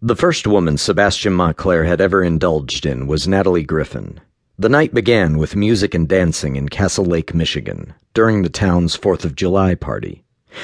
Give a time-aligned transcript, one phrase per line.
[0.00, 4.20] The first woman Sebastian Montclair had ever indulged in was Natalie Griffin.
[4.56, 9.24] The night began with music and dancing in Castle Lake, Michigan, during the town's Fourth
[9.24, 10.22] of July party.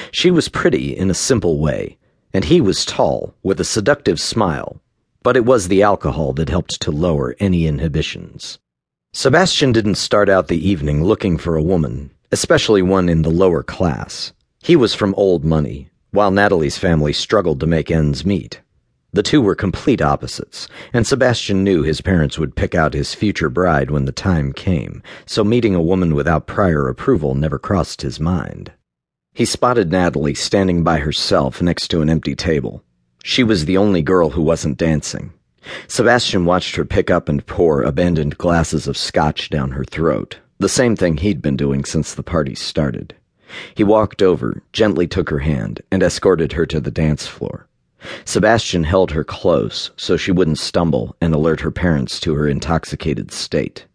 [0.09, 1.97] She was pretty in a simple way,
[2.33, 4.81] and he was tall, with a seductive smile,
[5.21, 8.57] but it was the alcohol that helped to lower any inhibitions.
[9.11, 13.63] Sebastian didn't start out the evening looking for a woman, especially one in the lower
[13.63, 14.31] class.
[14.63, 18.61] He was from old money, while Natalie's family struggled to make ends meet.
[19.15, 23.49] The two were complete opposites, and Sebastian knew his parents would pick out his future
[23.49, 28.19] bride when the time came, so meeting a woman without prior approval never crossed his
[28.19, 28.73] mind.
[29.33, 32.83] He spotted Natalie standing by herself next to an empty table.
[33.23, 35.31] She was the only girl who wasn't dancing.
[35.87, 40.67] Sebastian watched her pick up and pour abandoned glasses of scotch down her throat, the
[40.67, 43.15] same thing he'd been doing since the party started.
[43.75, 47.69] He walked over, gently took her hand, and escorted her to the dance floor.
[48.25, 53.31] Sebastian held her close so she wouldn't stumble and alert her parents to her intoxicated
[53.31, 53.85] state.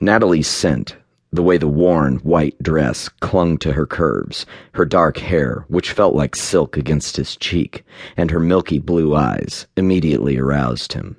[0.00, 0.96] Natalie's scent,
[1.32, 6.14] the way the worn, white dress clung to her curves, her dark hair, which felt
[6.14, 7.84] like silk against his cheek,
[8.16, 11.16] and her milky blue eyes, immediately aroused him.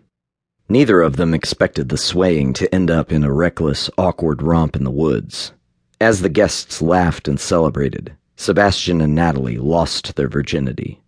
[0.69, 4.83] Neither of them expected the swaying to end up in a reckless, awkward romp in
[4.83, 5.53] the woods.
[6.01, 11.01] As the guests laughed and celebrated, Sebastian and Natalie lost their virginity.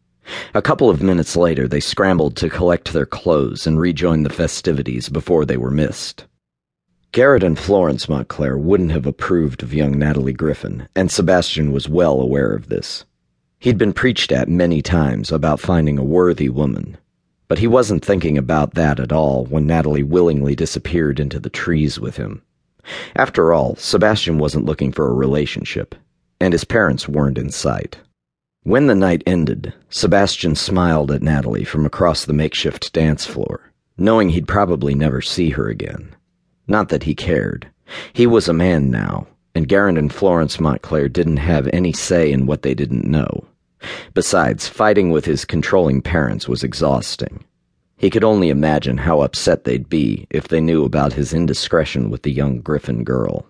[0.53, 5.09] A couple of minutes later, they scrambled to collect their clothes and rejoin the festivities
[5.09, 6.25] before they were missed.
[7.11, 12.22] Garrett and Florence Montclair wouldn't have approved of young Natalie Griffin, and Sebastian was well
[12.22, 13.05] aware of this.
[13.57, 16.97] He'd been preached at many times about finding a worthy woman,
[17.47, 22.00] but he wasn't thinking about that at all when Natalie willingly disappeared into the trees
[22.00, 22.44] with him.
[23.16, 25.95] After all, Sebastian wasn't looking for a relationship,
[26.39, 27.97] and his parents weren't in sight.
[28.64, 34.30] When the night ended, Sebastian smiled at Natalie from across the makeshift dance floor, knowing
[34.30, 36.16] he'd probably never see her again.
[36.68, 37.72] Not that he cared.
[38.14, 42.46] He was a man now, and Garrett and Florence Montclair didn't have any say in
[42.46, 43.46] what they didn't know.
[44.14, 47.46] Besides, fighting with his controlling parents was exhausting.
[47.98, 52.24] He could only imagine how upset they'd be if they knew about his indiscretion with
[52.24, 53.46] the young Griffin girl.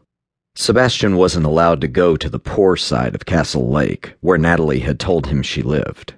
[0.62, 5.00] Sebastian wasn't allowed to go to the poor side of Castle Lake, where Natalie had
[5.00, 6.16] told him she lived.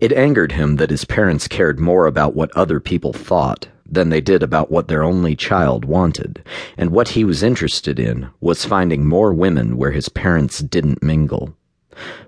[0.00, 4.20] It angered him that his parents cared more about what other people thought than they
[4.20, 6.42] did about what their only child wanted,
[6.76, 11.54] and what he was interested in was finding more women where his parents didn't mingle.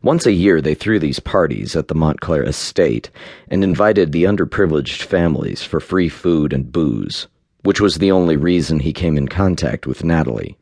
[0.05, 3.10] Once a year, they threw these parties at the Montclair estate
[3.49, 7.26] and invited the underprivileged families for free food and booze,
[7.65, 10.56] which was the only reason he came in contact with Natalie.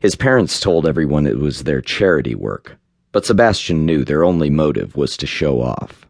[0.00, 2.76] His parents told everyone it was their charity work,
[3.12, 6.03] but Sebastian knew their only motive was to show off.